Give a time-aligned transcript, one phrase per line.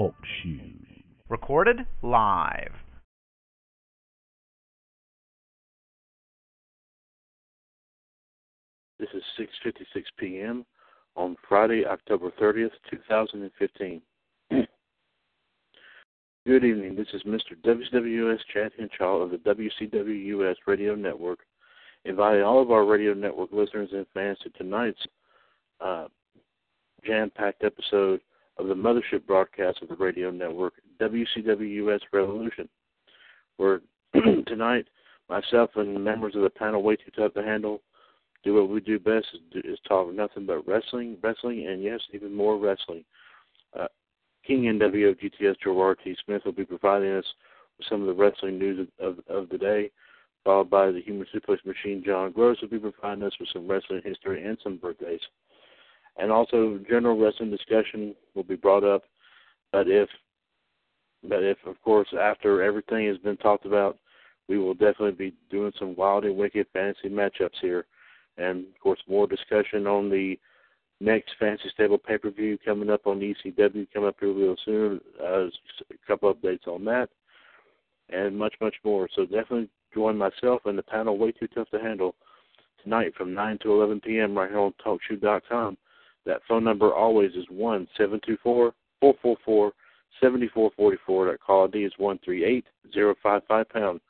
[0.00, 0.86] Talk shoes.
[1.28, 2.72] Recorded live.
[8.98, 10.64] This is 6:56 p.m.
[11.16, 14.00] on Friday, October 30th, 2015.
[16.46, 16.96] Good evening.
[16.96, 17.54] This is Mr.
[17.62, 21.40] WCWUS Chad Hinshaw of the WCWUS Radio Network,
[22.06, 25.06] inviting all of our radio network listeners and fans to tonight's
[25.78, 26.06] uh,
[27.04, 28.22] jam-packed episode
[28.60, 32.68] of the mothership broadcast of the radio network, WCWUS Revolution,
[33.56, 33.80] where
[34.46, 34.86] tonight
[35.28, 37.80] myself and members of the panel way too tough to handle
[38.42, 42.34] do what we do best is, is talk nothing but wrestling, wrestling, and yes, even
[42.34, 43.04] more wrestling.
[43.78, 43.86] Uh,
[44.46, 47.24] King NWO GTS Joe RT Smith will be providing us
[47.78, 49.90] with some of the wrestling news of, of, of the day,
[50.44, 54.00] followed by the Human Suplex Machine John Gross will be providing us with some wrestling
[54.04, 55.20] history and some birthdays.
[56.18, 59.02] And also general wrestling discussion will be brought up,
[59.72, 60.08] but if
[61.22, 63.98] but if of course after everything has been talked about,
[64.48, 67.86] we will definitely be doing some wild and wicked fantasy matchups here
[68.40, 70.38] and of course more discussion on the
[71.00, 75.00] next Fantasy Stable pay per view coming up on ECW coming up here real soon.
[75.22, 75.50] Uh, a
[76.06, 77.08] couple updates on that,
[78.08, 79.08] and much much more.
[79.14, 82.14] So definitely join myself and the panel way too tough to handle
[82.82, 84.36] tonight from 9 to 11 p.m.
[84.36, 85.76] right here on TalkShoe.com.
[86.26, 89.72] That phone number always is one seven two four four four four
[90.20, 91.30] seventy four forty four.
[91.30, 94.00] That call ID is one three eight zero five five pound.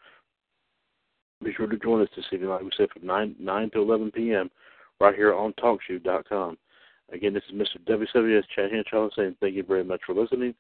[1.43, 4.11] Be sure to join us this evening, like we said, from 9, 9 to 11
[4.11, 4.51] p.m.
[5.01, 6.59] right here on TalkShoe.com.
[7.13, 7.81] Again, this is Mr.
[7.89, 10.55] WCWUS Chad Hinshaw saying thank you very much for listening.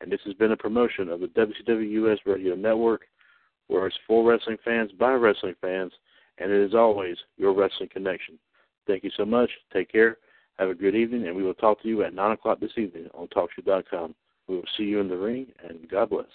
[0.00, 3.06] And this has been a promotion of the WCWUS Radio Network,
[3.68, 5.92] where it's for wrestling fans by wrestling fans,
[6.36, 8.38] and it is always your wrestling connection.
[8.86, 9.50] Thank you so much.
[9.72, 10.18] Take care.
[10.58, 13.08] Have a good evening, and we will talk to you at 9 o'clock this evening
[13.14, 14.14] on TalkShoe.com.
[14.48, 16.26] We will see you in the ring, and God bless.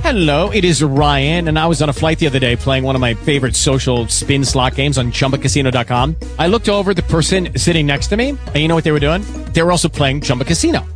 [0.00, 2.94] Hello, it is Ryan, and I was on a flight the other day playing one
[2.94, 6.16] of my favorite social spin slot games on chumbacasino.com.
[6.38, 9.00] I looked over the person sitting next to me, and you know what they were
[9.00, 9.22] doing?
[9.54, 10.84] They were also playing Chumba Casino.